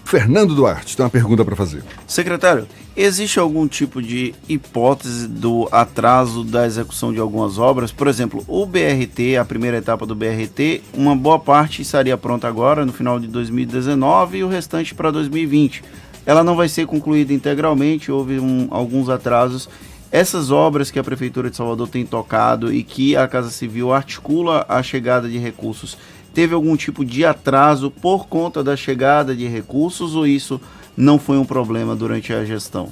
Fernando 0.05 0.53
Duarte, 0.53 0.97
tem 0.97 1.05
uma 1.05 1.11
pergunta 1.11 1.45
para 1.45 1.55
fazer. 1.55 1.85
Secretário, 2.09 2.67
existe 2.97 3.39
algum 3.39 3.69
tipo 3.69 4.03
de 4.03 4.35
hipótese 4.49 5.29
do 5.29 5.69
atraso 5.71 6.43
da 6.43 6.67
execução 6.67 7.13
de 7.13 7.21
algumas 7.21 7.57
obras? 7.57 7.93
Por 7.93 8.09
exemplo, 8.09 8.45
o 8.49 8.67
BRT, 8.67 9.37
a 9.41 9.45
primeira 9.45 9.77
etapa 9.77 10.05
do 10.05 10.17
BRT, 10.17 10.83
uma 10.93 11.15
boa 11.15 11.39
parte 11.39 11.83
estaria 11.83 12.19
pronta 12.19 12.49
agora, 12.49 12.85
no 12.85 12.93
final 12.93 13.21
de 13.21 13.29
2019, 13.29 14.39
e 14.39 14.43
o 14.43 14.49
restante 14.49 14.93
para 14.93 15.13
2020. 15.13 15.85
Ela 16.27 16.43
não 16.43 16.57
vai 16.57 16.69
ser 16.69 16.85
concluída 16.87 17.33
integralmente, 17.33 18.11
houve 18.11 18.41
um, 18.41 18.67
alguns 18.73 19.09
atrasos 19.09 19.69
essas 20.11 20.51
obras 20.51 20.91
que 20.91 20.99
a 20.99 21.05
Prefeitura 21.05 21.51
de 21.51 21.57
Salvador 21.57 21.89
tem 21.89 22.07
tocado 22.07 22.73
e 22.73 22.83
que 22.83 23.17
a 23.17 23.27
Casa 23.27 23.51
Civil 23.51 23.93
articula 23.93 24.65
a 24.69 24.83
chegada 24.83 25.29
de 25.29 25.39
recursos, 25.39 25.99
teve 26.33 26.55
algum 26.55 26.77
tipo 26.77 27.05
de 27.05 27.25
atraso 27.25 27.91
por 27.91 28.27
conta 28.27 28.63
da 28.63 28.77
chegada 28.77 29.35
de 29.35 29.47
recursos 29.47 30.15
ou 30.15 30.27
isso 30.27 30.61
não 30.97 31.19
foi 31.19 31.39
um 31.39 31.45
problema 31.45 31.95
durante 31.95 32.33
a 32.33 32.45
gestão? 32.45 32.89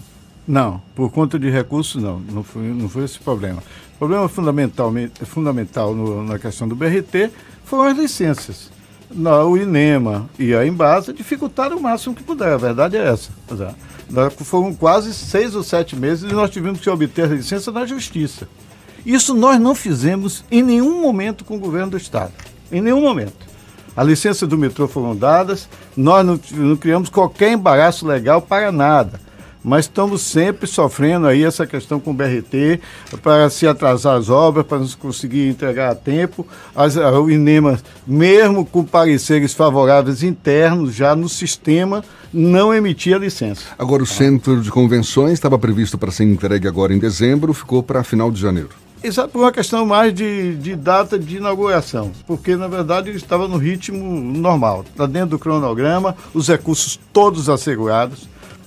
Não, 0.47 0.83
por 0.95 1.11
conta 1.11 1.39
de 1.39 1.49
recursos 1.49 2.03
não, 2.03 2.21
não 2.21 2.43
foi, 2.43 2.63
não 2.63 2.89
foi 2.89 3.05
esse 3.05 3.19
problema. 3.19 3.63
O 3.95 3.99
problema 3.99 4.29
fundamentalmente, 4.29 5.25
fundamental 5.25 5.95
no, 5.95 6.23
na 6.23 6.39
questão 6.39 6.69
do 6.69 6.77
BRT 6.77 7.31
foram 7.65 7.85
as 7.91 7.97
licenças. 7.97 8.74
O 9.47 9.57
INEMA 9.57 10.29
e 10.39 10.55
a 10.55 10.67
Embasa 10.67 11.13
dificultaram 11.13 11.77
o 11.77 11.83
máximo 11.83 12.15
que 12.15 12.23
puder, 12.23 12.53
a 12.53 12.57
verdade 12.57 12.97
é 12.97 13.07
essa. 13.07 13.31
Foram 14.39 14.75
quase 14.75 15.15
seis 15.15 15.55
ou 15.55 15.63
sete 15.63 15.97
meses 15.97 16.31
e 16.31 16.35
nós 16.35 16.51
tivemos 16.51 16.81
que 16.81 16.91
obter 16.91 17.25
a 17.25 17.29
licença 17.29 17.71
na 17.71 17.87
Justiça. 17.87 18.49
Isso 19.05 19.35
nós 19.35 19.61
não 19.61 19.75
fizemos 19.75 20.45
em 20.51 20.63
nenhum 20.63 21.01
momento 21.01 21.45
com 21.45 21.57
o 21.57 21.61
governo 21.61 21.93
do 21.93 21.97
Estado. 21.97 22.33
Em 22.73 22.81
nenhum 22.81 23.01
momento. 23.01 23.45
A 23.97 24.03
licença 24.03 24.47
do 24.47 24.59
metrô 24.59 24.89
foram 24.89 25.15
dadas, 25.15 25.69
nós 25.97 26.27
não, 26.27 26.41
não 26.53 26.77
criamos 26.77 27.09
qualquer 27.09 27.53
embaraço 27.53 28.07
legal 28.07 28.43
para 28.43 28.73
nada 28.73 29.24
mas 29.65 29.87
estamos 29.87 30.21
sempre 30.21 30.67
sofrendo 30.67 31.27
aí 31.27 31.43
essa 31.43 31.67
questão 31.67 31.99
com 31.99 32.11
o 32.11 32.15
BRT, 32.15 32.81
para 33.23 33.49
se 33.49 33.67
atrasar 33.67 34.19
as 34.19 34.29
obras, 34.29 34.67
para 34.67 34.79
não 34.79 34.89
conseguir 34.99 35.49
entregar 35.49 35.91
a 35.91 35.95
tempo. 35.95 36.47
As, 36.77 36.97
o 36.97 37.31
INEMA, 37.31 37.81
mesmo 38.07 38.67
com 38.67 38.85
pareceres 38.85 39.55
favoráveis 39.55 40.23
internos, 40.23 40.95
já 40.95 41.17
no 41.17 41.29
sistema, 41.29 42.05
não 42.31 42.75
emitia 42.75 43.17
licença. 43.17 43.65
Agora, 43.79 44.03
o 44.03 44.07
centro 44.07 44.61
de 44.61 44.71
convenções 44.71 45.33
estava 45.33 45.59
previsto 45.59 45.97
para 45.97 46.11
ser 46.11 46.25
entregue 46.25 46.69
agora 46.69 46.93
em 46.93 46.99
dezembro, 46.99 47.55
ficou 47.55 47.83
para 47.83 48.05
final 48.05 48.31
de 48.31 48.41
janeiro. 48.41 48.71
Exato, 49.03 49.29
por 49.29 49.41
uma 49.41 49.53
questão 49.53 49.85
mais 49.85 50.15
de, 50.15 50.57
de 50.57 50.75
data 50.75 51.19
de 51.19 51.37
inauguração, 51.37 52.11
porque 52.27 52.57
na 52.57 52.67
verdade 52.67 53.11
ele 53.11 53.19
estava 53.19 53.47
no 53.47 53.59
ritmo 53.59 54.03
normal, 54.19 54.83
está 54.91 55.05
dentro 55.05 55.31
do 55.31 55.39
cronograma, 55.39 56.17
os 56.33 56.49
recursos 56.49 56.99
todos 57.13 57.51
assegurados 57.51 58.27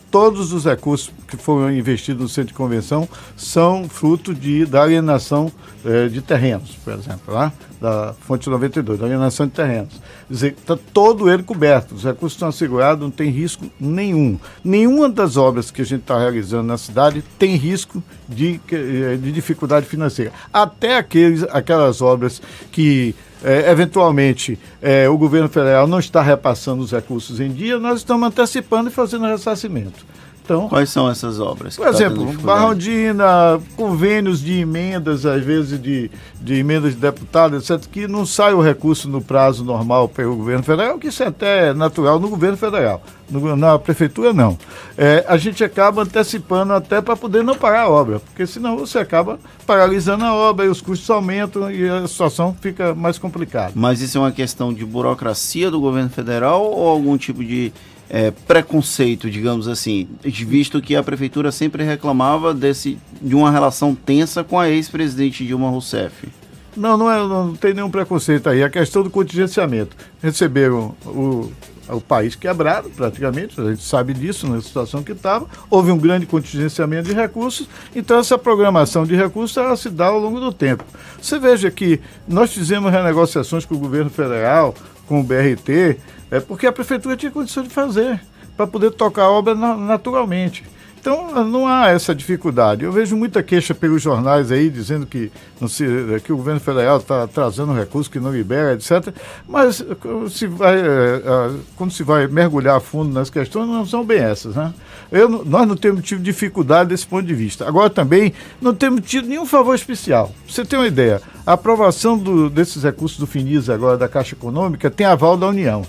todos 0.09 0.53
os 0.53 0.65
recursos 0.65 1.11
que 1.27 1.37
foram 1.37 1.71
investidos 1.71 2.21
no 2.21 2.29
centro 2.29 2.49
de 2.49 2.53
convenção 2.53 3.07
são 3.35 3.87
fruto 3.87 4.33
de, 4.33 4.65
da 4.65 4.83
alienação 4.83 5.51
eh, 5.85 6.07
de 6.07 6.21
terrenos, 6.21 6.77
por 6.83 6.93
exemplo, 6.93 7.33
lá, 7.33 7.51
da 7.79 8.13
fonte 8.21 8.49
92, 8.49 8.99
da 8.99 9.05
alienação 9.05 9.45
de 9.45 9.53
terrenos. 9.53 9.93
Quer 10.27 10.33
dizer, 10.33 10.55
está 10.57 10.77
todo 10.93 11.29
ele 11.29 11.43
coberto, 11.43 11.95
os 11.95 12.03
recursos 12.03 12.35
estão 12.35 12.49
assegurados, 12.49 13.01
não 13.01 13.11
tem 13.11 13.29
risco 13.29 13.65
nenhum. 13.79 14.39
Nenhuma 14.63 15.09
das 15.09 15.37
obras 15.37 15.69
que 15.71 15.81
a 15.81 15.85
gente 15.85 16.01
está 16.01 16.17
realizando 16.17 16.63
na 16.63 16.77
cidade 16.77 17.23
tem 17.37 17.55
risco 17.55 18.01
de, 18.27 18.59
eh, 18.71 19.17
de 19.21 19.31
dificuldade 19.31 19.85
financeira. 19.85 20.31
Até 20.51 20.97
aqueles, 20.97 21.43
aquelas 21.43 22.01
obras 22.01 22.41
que 22.71 23.13
é, 23.43 23.69
eventualmente 23.71 24.57
é, 24.81 25.07
o 25.07 25.17
governo 25.17 25.49
federal 25.49 25.87
não 25.87 25.99
está 25.99 26.21
repassando 26.21 26.81
os 26.81 26.91
recursos 26.91 27.39
em 27.39 27.51
dia, 27.51 27.79
nós 27.79 27.99
estamos 27.99 28.27
antecipando 28.27 28.89
e 28.89 28.93
fazendo 28.93 29.25
ressarcimento. 29.25 30.05
Então, 30.47 30.69
Quais 30.69 30.89
são 30.89 31.09
essas 31.09 31.41
obras? 31.41 31.75
Por 31.75 31.87
exemplo, 31.87 32.31
Barrondina, 32.41 33.59
convênios 33.75 34.39
de 34.39 34.61
emendas, 34.61 35.25
às 35.25 35.43
vezes 35.43 35.81
de, 35.81 36.09
de 36.39 36.53
emendas 36.53 36.93
de 36.93 37.01
deputados, 37.01 37.69
etc., 37.69 37.85
que 37.91 38.07
não 38.07 38.25
sai 38.25 38.53
o 38.53 38.61
recurso 38.61 39.09
no 39.09 39.21
prazo 39.21 39.65
normal 39.65 40.07
pelo 40.07 40.37
governo 40.37 40.63
federal, 40.63 40.97
que 40.97 41.09
isso 41.09 41.21
é 41.21 41.27
até 41.27 41.73
natural 41.73 42.17
no 42.17 42.29
governo 42.29 42.55
federal. 42.55 43.03
No, 43.29 43.57
na 43.57 43.77
prefeitura, 43.77 44.31
não. 44.31 44.57
É, 44.97 45.25
a 45.27 45.35
gente 45.35 45.65
acaba 45.65 46.03
antecipando 46.03 46.71
até 46.71 47.01
para 47.01 47.17
poder 47.17 47.43
não 47.43 47.55
parar 47.55 47.81
a 47.81 47.89
obra, 47.89 48.21
porque 48.21 48.47
senão 48.47 48.77
você 48.77 48.99
acaba 48.99 49.37
paralisando 49.65 50.23
a 50.23 50.33
obra 50.33 50.65
e 50.65 50.69
os 50.69 50.79
custos 50.79 51.09
aumentam 51.09 51.69
e 51.69 51.89
a 51.89 52.07
situação 52.07 52.55
fica 52.61 52.95
mais 52.95 53.17
complicada. 53.17 53.73
Mas 53.75 53.99
isso 53.99 54.17
é 54.17 54.21
uma 54.21 54.31
questão 54.31 54.73
de 54.73 54.85
burocracia 54.85 55.69
do 55.69 55.81
governo 55.81 56.09
federal 56.09 56.63
ou 56.71 56.87
algum 56.87 57.17
tipo 57.17 57.43
de 57.43 57.73
é, 58.09 58.31
preconceito, 58.31 59.29
digamos 59.29 59.67
assim, 59.67 60.07
visto 60.23 60.81
que 60.81 60.95
a 60.95 61.03
prefeitura 61.03 61.51
sempre 61.51 61.83
reclamava 61.83 62.53
desse, 62.53 62.97
de 63.21 63.35
uma 63.35 63.51
relação 63.51 63.93
tensa 63.93 64.43
com 64.43 64.59
a 64.59 64.69
ex-presidente 64.69 65.45
Dilma 65.45 65.69
Rousseff. 65.69 66.27
Não, 66.75 66.95
não, 66.95 67.11
é, 67.11 67.17
não 67.17 67.55
tem 67.55 67.73
nenhum 67.73 67.89
preconceito 67.89 68.47
aí. 68.47 68.63
A 68.63 68.69
questão 68.69 69.01
do 69.01 69.09
contingenciamento. 69.09 69.95
Receberam 70.21 70.95
o, 71.05 71.51
o 71.89 71.99
país 71.99 72.35
quebrado, 72.35 72.89
praticamente, 72.89 73.59
a 73.59 73.69
gente 73.69 73.83
sabe 73.83 74.13
disso, 74.13 74.47
na 74.47 74.61
situação 74.61 75.01
que 75.01 75.11
estava. 75.11 75.47
Houve 75.69 75.91
um 75.91 75.97
grande 75.97 76.25
contingenciamento 76.25 77.09
de 77.09 77.15
recursos, 77.15 77.67
então 77.95 78.19
essa 78.19 78.37
programação 78.37 79.05
de 79.05 79.15
recursos 79.15 79.57
ela 79.57 79.75
se 79.75 79.89
dá 79.89 80.07
ao 80.07 80.19
longo 80.19 80.39
do 80.39 80.53
tempo. 80.53 80.83
Você 81.21 81.39
veja 81.39 81.71
que 81.71 81.99
nós 82.27 82.53
fizemos 82.53 82.91
renegociações 82.91 83.65
com 83.65 83.75
o 83.75 83.79
governo 83.79 84.09
federal, 84.09 84.75
com 85.07 85.21
o 85.21 85.23
BRT, 85.23 85.97
é 86.29 86.39
porque 86.39 86.67
a 86.67 86.71
prefeitura 86.71 87.15
tinha 87.15 87.31
condição 87.31 87.63
de 87.63 87.69
fazer, 87.69 88.21
para 88.55 88.67
poder 88.67 88.91
tocar 88.91 89.23
a 89.23 89.31
obra 89.31 89.55
naturalmente. 89.55 90.63
Então 91.07 91.45
não 91.45 91.65
há 91.65 91.87
essa 91.87 92.13
dificuldade. 92.13 92.83
Eu 92.83 92.91
vejo 92.91 93.15
muita 93.15 93.41
queixa 93.41 93.73
pelos 93.73 94.01
jornais 94.01 94.51
aí 94.51 94.69
dizendo 94.69 95.05
que, 95.05 95.31
se, 95.69 95.85
que 96.21 96.33
o 96.33 96.35
governo 96.35 96.59
federal 96.59 96.97
está 96.97 97.25
trazendo 97.25 97.71
recursos 97.71 98.11
que 98.11 98.19
não 98.19 98.29
libera, 98.29 98.73
etc. 98.73 99.15
Mas 99.47 99.81
se 100.29 100.47
vai, 100.47 100.77
é, 100.77 100.81
é, 100.83 101.51
quando 101.77 101.91
se 101.91 102.03
vai 102.03 102.27
mergulhar 102.27 102.75
a 102.75 102.79
fundo 102.81 103.13
nas 103.13 103.29
questões, 103.29 103.69
não 103.69 103.85
são 103.85 104.03
bem 104.03 104.19
essas. 104.19 104.55
Né? 104.55 104.73
Eu, 105.09 105.45
nós 105.45 105.65
não 105.65 105.77
temos 105.77 106.03
tido 106.03 106.21
dificuldade 106.21 106.89
desse 106.89 107.07
ponto 107.07 107.25
de 107.25 107.33
vista. 107.33 107.65
Agora 107.65 107.89
também 107.89 108.33
não 108.59 108.73
temos 108.73 108.99
tido 109.01 109.29
nenhum 109.29 109.45
favor 109.45 109.75
especial. 109.75 110.33
Você 110.45 110.65
tem 110.65 110.77
uma 110.77 110.87
ideia, 110.87 111.21
a 111.45 111.53
aprovação 111.53 112.17
do, 112.17 112.49
desses 112.49 112.83
recursos 112.83 113.17
do 113.17 113.25
FINIS 113.25 113.69
agora 113.69 113.97
da 113.97 114.09
Caixa 114.09 114.35
Econômica 114.35 114.91
tem 114.91 115.05
aval 115.07 115.37
da 115.37 115.47
União. 115.47 115.85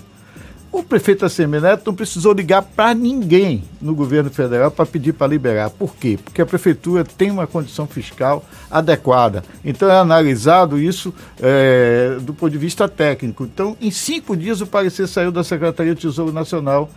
O 0.71 0.83
prefeito 0.83 1.25
Assemineto 1.25 1.83
não 1.85 1.95
precisou 1.95 2.31
ligar 2.31 2.61
para 2.61 2.93
ninguém 2.93 3.63
no 3.81 3.95
governo 3.95 4.29
federal 4.29 4.69
para 4.69 4.85
pedir 4.85 5.13
para 5.13 5.27
liberar. 5.27 5.71
Por 5.71 5.95
quê? 5.95 6.17
Porque 6.23 6.41
a 6.41 6.45
prefeitura 6.45 7.03
tem 7.03 7.31
uma 7.31 7.47
condição 7.47 7.87
fiscal 7.87 8.45
adequada. 8.69 9.43
Então 9.65 9.89
é 9.89 9.97
analisado 9.97 10.77
isso 10.77 11.13
é, 11.41 12.17
do 12.21 12.35
ponto 12.35 12.51
de 12.51 12.57
vista 12.59 12.87
técnico. 12.87 13.43
Então, 13.45 13.75
em 13.81 13.89
cinco 13.89 14.37
dias, 14.37 14.61
o 14.61 14.67
parecer 14.67 15.07
saiu 15.07 15.31
da 15.31 15.43
Secretaria 15.43 15.95
de 15.95 16.01
Tesouro 16.01 16.31
Nacional. 16.31 16.89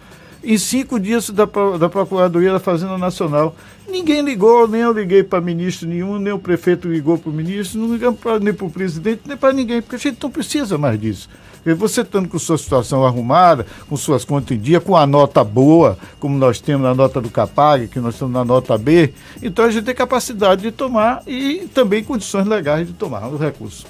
Em 0.45 0.59
cinco 0.59 0.99
dias 0.99 1.31
da, 1.31 1.45
da 1.79 1.89
Procuradoria 1.89 2.53
da 2.53 2.59
Fazenda 2.59 2.99
Nacional. 2.99 3.55
Ninguém 3.89 4.23
ligou, 4.23 4.67
nem 4.67 4.81
eu 4.81 4.93
liguei 4.93 5.23
para 5.23 5.41
ministro 5.41 5.89
nenhum, 5.89 6.19
nem 6.19 6.33
o 6.33 6.39
prefeito 6.39 6.89
ligou 6.89 7.17
para 7.17 7.31
o 7.31 7.33
ministro, 7.33 7.79
não 7.79 7.93
ligamos 7.93 8.19
pra, 8.19 8.41
nem 8.41 8.53
para 8.53 8.67
o 8.67 8.71
presidente, 8.71 9.23
nem 9.27 9.37
para 9.37 9.53
ninguém, 9.53 9.81
porque 9.81 9.97
a 9.97 9.99
gente 9.99 10.21
não 10.21 10.31
precisa 10.31 10.77
mais 10.77 11.01
disso. 11.01 11.29
E 11.65 11.73
você 11.75 12.01
estando 12.01 12.29
com 12.29 12.39
sua 12.41 12.59
situação 12.59 13.07
arrumada, 13.07 13.67
com 13.89 13.97
suas 13.97 14.25
contas 14.25 14.57
em 14.57 14.61
dia, 14.61 14.81
com 14.81 14.97
a 14.97 15.07
nota 15.07 15.45
boa, 15.45 15.97
como 16.19 16.37
nós 16.37 16.61
temos 16.61 16.83
na 16.83 16.95
nota 16.95 17.21
do 17.21 17.31
Capag, 17.31 17.87
que 17.87 18.01
nós 18.01 18.15
estamos 18.15 18.35
na 18.35 18.45
nota 18.45 18.77
B, 18.77 19.13
então 19.41 19.65
a 19.65 19.71
gente 19.71 19.85
tem 19.85 19.95
capacidade 19.95 20.63
de 20.63 20.73
tomar 20.73 21.23
e 21.25 21.69
também 21.73 22.03
condições 22.03 22.47
legais 22.49 22.89
de 22.89 22.95
tomar 22.95 23.29
os 23.29 23.41
recursos. 23.41 23.87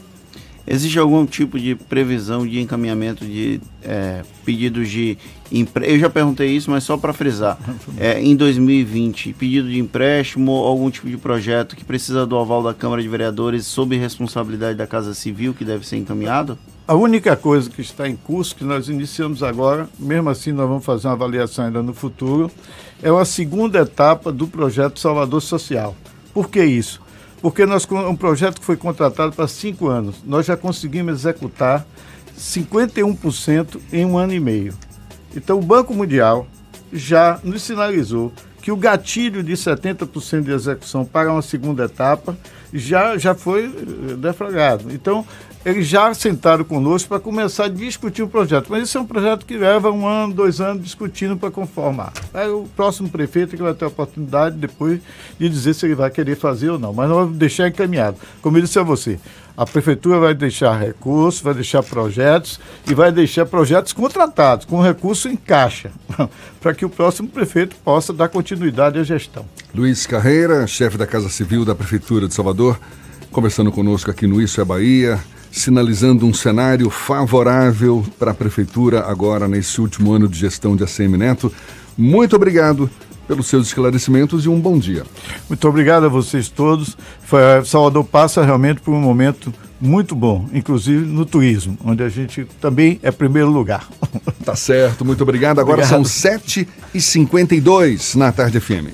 Existe 0.67 0.99
algum 0.99 1.27
tipo 1.27 1.59
de 1.59 1.75
previsão 1.75 2.47
de 2.47 2.61
encaminhamento 2.61 3.25
de 3.25 3.61
é, 3.83 4.23
pedidos 4.45 4.89
de 4.89 5.19
empréstimo? 5.51 5.97
Eu 5.97 6.01
já 6.01 6.09
perguntei 6.09 6.51
isso, 6.51 6.71
mas 6.71 6.85
só 6.85 6.97
para 6.97 7.13
frisar. 7.13 7.59
É, 7.99 8.21
em 8.21 8.37
2020, 8.37 9.33
pedido 9.33 9.69
de 9.69 9.79
empréstimo, 9.79 10.53
algum 10.53 10.89
tipo 10.89 11.09
de 11.09 11.17
projeto 11.17 11.75
que 11.75 11.85
precisa 11.85 12.25
do 12.25 12.39
aval 12.39 12.63
da 12.63 12.73
Câmara 12.73 13.03
de 13.03 13.09
Vereadores 13.09 13.67
sob 13.67 13.97
responsabilidade 13.97 14.79
da 14.79 14.87
Casa 14.87 15.15
Civil 15.15 15.53
que 15.53 15.65
deve 15.65 15.87
ser 15.87 15.97
encaminhado? 15.97 16.57
A 16.87 16.95
única 16.95 17.37
coisa 17.37 17.71
que 17.71 17.81
está 17.81 18.09
em 18.09 18.17
curso, 18.17 18.55
que 18.55 18.65
nós 18.65 18.89
iniciamos 18.89 19.43
agora, 19.43 19.89
mesmo 19.99 20.31
assim 20.31 20.53
nós 20.53 20.69
vamos 20.69 20.85
fazer 20.85 21.09
uma 21.09 21.15
avaliação 21.15 21.65
ainda 21.65 21.83
no 21.83 21.95
futuro, 21.95 22.51
é 23.03 23.11
uma 23.11 23.25
segunda 23.25 23.81
etapa 23.81 24.31
do 24.31 24.47
projeto 24.47 25.01
Salvador 25.01 25.41
Social. 25.43 25.97
Por 26.33 26.49
que 26.49 26.65
isso? 26.65 27.01
Porque 27.43 27.67
nós 27.67 27.87
um 27.91 28.15
projeto 28.15 28.61
que 28.61 28.65
foi 28.65 28.77
contratado 28.77 29.33
para 29.33 29.49
cinco 29.49 29.89
anos, 29.89 30.23
nós 30.25 30.47
já 30.47 30.57
conseguimos 30.57 31.13
executar 31.13 31.85
51% 32.39 33.81
em 33.93 34.07
um 34.07 34.17
ano 34.17 34.33
e 34.33 34.41
meio. 34.41 34.75
Então 35.35 35.59
o 35.59 35.63
Banco 35.63 35.93
Mundial 35.93 36.47
já 36.93 37.41
nos 37.43 37.63
sinalizou 37.63 38.33
que 38.63 38.71
o 38.71 38.77
gatilho 38.77 39.43
de 39.43 39.55
70% 39.55 40.45
de 40.45 40.53
execução 40.53 41.05
para 41.05 41.33
uma 41.33 41.43
segunda 41.43 41.85
etapa 41.85 42.39
já, 42.73 43.17
já 43.19 43.35
foi 43.35 43.65
eh, 43.65 44.15
deflagrado. 44.17 44.93
Então, 44.93 45.27
eles 45.65 45.87
já 45.87 46.13
sentaram 46.13 46.65
conosco 46.65 47.09
para 47.09 47.21
começar 47.21 47.67
a 47.67 47.69
discutir 47.69 48.23
o 48.23 48.29
projeto. 48.29 48.67
Mas 48.69 48.85
isso 48.85 48.99
é 48.99 49.01
um 49.01 49.07
projeto 49.07 49.47
que 49.47 49.57
leva 49.57 49.91
um 49.91 50.07
ano, 50.07 50.35
dois 50.35 50.61
anos 50.61 50.83
discutindo 50.83 51.37
para 51.37 51.51
conformar. 51.51 52.13
Aí 52.35 52.49
o 52.49 52.69
próximo 52.77 53.09
prefeito 53.09 53.57
que 53.57 53.63
vai 53.63 53.73
ter 53.73 53.85
a 53.85 53.89
oportunidade 53.89 54.57
depois 54.57 55.01
de 55.39 55.49
dizer 55.49 55.75
se 55.75 55.87
ele 55.87 55.95
vai 55.95 56.11
querer 56.11 56.37
fazer 56.37 56.71
ou 56.71 56.79
não. 56.79 56.93
Mas 56.93 57.09
nós 57.09 57.19
vamos 57.19 57.39
deixar 57.39 57.69
encaminhado. 57.69 58.17
Como 58.41 58.57
eu 58.57 58.63
disse 58.63 58.79
a 58.79 58.83
você, 58.83 59.21
a 59.57 59.67
prefeitura 59.67 60.19
vai 60.19 60.35
deixar 60.35 60.79
recursos, 60.79 61.41
vai 61.41 61.55
deixar 61.55 61.83
projetos 61.83 62.59
e 62.89 62.95
vai 62.95 63.13
deixar 63.13 63.47
projetos 63.47 63.93
contratados, 63.93 64.65
com 64.65 64.81
recurso 64.81 65.29
em 65.29 65.37
caixa, 65.37 65.91
para 66.61 66.75
que 66.75 66.85
o 66.85 66.91
próximo 66.91 67.29
prefeito 67.29 67.77
possa 67.85 68.13
dar 68.13 68.29
continuidade 68.29 68.99
à 68.99 69.05
gestão. 69.05 69.45
Luiz 69.75 70.07
Carreira, 70.07 70.67
chefe 70.67 70.97
da 70.97 71.07
Casa 71.07 71.29
Civil 71.29 71.65
da 71.65 71.75
Prefeitura 71.75 72.27
de 72.29 72.35
Salvador, 72.35 72.79
conversando 73.31 73.71
conosco 73.71 74.11
aqui 74.11 74.27
no 74.27 74.41
Isso 74.41 74.61
é 74.61 74.65
Bahia 74.65 75.19
sinalizando 75.53 76.27
um 76.27 76.33
cenário 76.33 76.89
favorável 76.89 78.05
para 78.19 78.31
a 78.31 78.35
Prefeitura 78.35 79.03
agora 79.03 79.47
nesse 79.47 79.81
último 79.81 80.13
ano 80.13 80.27
de 80.27 80.39
gestão 80.39 80.75
de 80.75 80.83
ACM 80.83 81.19
Neto. 81.19 81.53
Muito 81.97 82.35
obrigado 82.35 82.91
pelos 83.27 83.47
seus 83.47 83.69
esclarecimentos 83.69 84.45
e 84.45 84.49
um 84.49 84.61
bom 84.61 84.79
dia. 84.79 85.05
Muito 85.49 85.69
obrigado 85.69 86.05
a 86.07 86.09
vocês 86.09 86.49
todos. 86.49 86.97
Salvador 87.65 88.05
passa 88.05 88.45
realmente 88.45 88.81
por 88.81 88.93
um 88.93 89.01
momento 89.01 89.53
muito 89.81 90.15
bom, 90.15 90.49
inclusive 90.53 91.05
no 91.05 91.27
turismo, 91.27 91.77
onde 91.85 92.05
a 92.05 92.09
gente 92.09 92.47
também 92.61 93.01
é 93.03 93.11
primeiro 93.11 93.51
lugar. 93.51 93.89
Tá 94.45 94.57
certo, 94.57 95.05
muito 95.05 95.23
obrigado. 95.23 95.61
Agora 95.61 95.83
obrigado. 95.85 96.05
são 96.05 96.31
7h52 96.95 98.17
na 98.17 98.33
Tarde 98.33 98.59
FM. 98.59 98.91